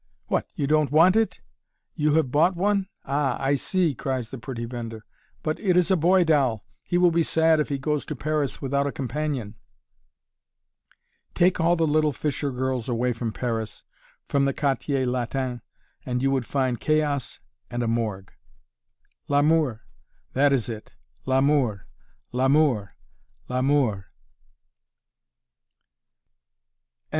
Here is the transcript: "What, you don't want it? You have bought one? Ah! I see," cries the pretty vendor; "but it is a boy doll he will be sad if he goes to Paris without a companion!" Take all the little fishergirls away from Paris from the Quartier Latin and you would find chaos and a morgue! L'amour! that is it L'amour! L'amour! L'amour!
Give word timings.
"What, 0.29 0.47
you 0.55 0.65
don't 0.65 0.91
want 0.91 1.15
it? 1.15 1.41
You 1.93 2.15
have 2.15 2.31
bought 2.31 2.55
one? 2.55 2.87
Ah! 3.05 3.37
I 3.39 3.53
see," 3.53 3.93
cries 3.93 4.31
the 4.31 4.39
pretty 4.39 4.65
vendor; 4.65 5.05
"but 5.43 5.59
it 5.59 5.77
is 5.77 5.91
a 5.91 5.95
boy 5.95 6.23
doll 6.23 6.65
he 6.87 6.97
will 6.97 7.11
be 7.11 7.21
sad 7.21 7.59
if 7.59 7.69
he 7.69 7.77
goes 7.77 8.03
to 8.07 8.15
Paris 8.15 8.59
without 8.63 8.87
a 8.87 8.91
companion!" 8.91 9.53
Take 11.35 11.59
all 11.59 11.75
the 11.75 11.85
little 11.85 12.13
fishergirls 12.13 12.89
away 12.89 13.13
from 13.13 13.31
Paris 13.31 13.83
from 14.27 14.45
the 14.45 14.55
Quartier 14.55 15.05
Latin 15.05 15.61
and 16.03 16.23
you 16.23 16.31
would 16.31 16.47
find 16.47 16.79
chaos 16.79 17.39
and 17.69 17.83
a 17.83 17.87
morgue! 17.87 18.31
L'amour! 19.27 19.83
that 20.33 20.51
is 20.51 20.67
it 20.67 20.95
L'amour! 21.27 21.85
L'amour! 22.31 22.95
L'amour! 23.49 24.07